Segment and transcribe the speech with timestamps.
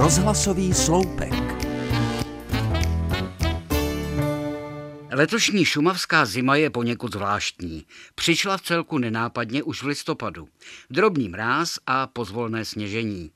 [0.00, 1.32] Rozhlasový sloupek.
[5.10, 7.86] Letošní šumavská zima je poněkud zvláštní.
[8.14, 10.48] Přišla v celku nenápadně už v listopadu.
[10.90, 13.30] Drobný mráz a pozvolné sněžení.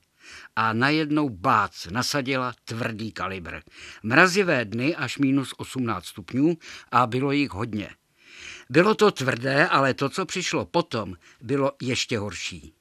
[0.55, 3.59] A najednou bác nasadila tvrdý kalibr.
[4.03, 6.57] Mrazivé dny až minus 18 stupňů
[6.91, 7.89] a bylo jich hodně.
[8.69, 12.73] Bylo to tvrdé, ale to, co přišlo potom, bylo ještě horší.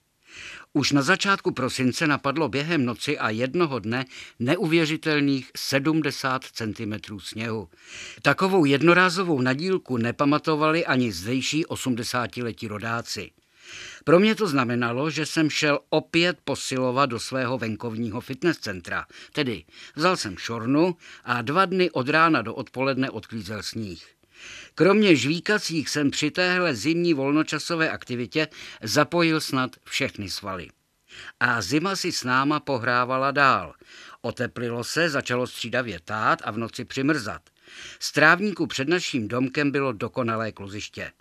[0.77, 4.05] Už na začátku prosince napadlo během noci a jednoho dne
[4.39, 7.69] neuvěřitelných 70 cm sněhu.
[8.23, 13.31] Takovou jednorázovou nadílku nepamatovali ani zdejší 80-letí rodáci.
[14.05, 19.07] Pro mě to znamenalo, že jsem šel opět posilovat do svého venkovního fitness centra.
[19.33, 24.15] Tedy vzal jsem šornu a dva dny od rána do odpoledne odklízel sníh.
[24.75, 28.49] Kromě žvíkacích jsem při téhle zimní volnočasové aktivitě
[28.83, 30.69] zapojil snad všechny svaly.
[31.41, 33.75] A zima si s náma pohrávala dál.
[34.21, 37.43] Oteplilo se, začalo střídavě tát a v noci přimrzat.
[37.99, 41.13] Z trávníku před naším domkem bylo dokonalé kluziště.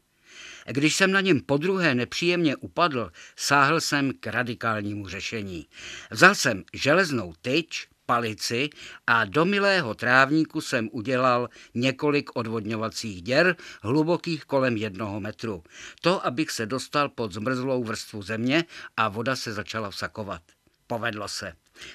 [0.68, 5.68] Když jsem na něm podruhé nepříjemně upadl, sáhl jsem k radikálnímu řešení.
[6.12, 8.70] Vzal jsem železnou tyč, palici
[9.08, 15.64] a do milého trávníku jsem udělal několik odvodňovacích děr, hlubokých kolem jednoho metru.
[16.02, 18.64] To, abych se dostal pod zmrzlou vrstvu země
[18.98, 20.42] a voda se začala vsakovat.
[20.88, 21.54] Povedlo se.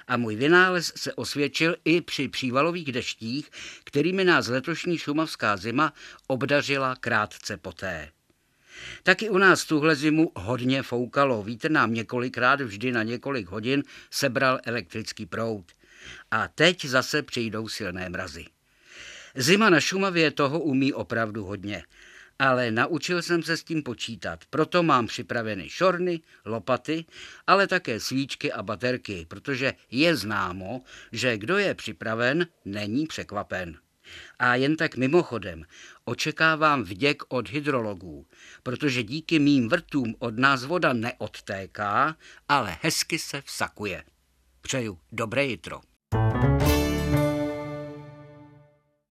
[0.08, 3.50] A můj vynález se osvědčil i při přívalových deštích,
[3.84, 5.92] kterými nás letošní šumavská zima
[6.26, 8.10] obdařila krátce poté.
[9.02, 11.42] Taky u nás tuhle zimu hodně foukalo.
[11.42, 15.64] Vítr nám několikrát vždy na několik hodin sebral elektrický proud.
[16.30, 18.44] A teď zase přijdou silné mrazy.
[19.34, 21.84] Zima na Šumavě toho umí opravdu hodně,
[22.38, 24.44] ale naučil jsem se s tím počítat.
[24.50, 27.04] Proto mám připraveny šorny, lopaty,
[27.46, 30.82] ale také svíčky a baterky, protože je známo,
[31.12, 33.78] že kdo je připraven, není překvapen.
[34.38, 35.64] A jen tak mimochodem,
[36.04, 38.26] očekávám vděk od hydrologů,
[38.62, 42.16] protože díky mým vrtům od nás voda neodtéká,
[42.48, 44.04] ale hezky se vsakuje.
[44.68, 45.80] Přeju dobré jitro.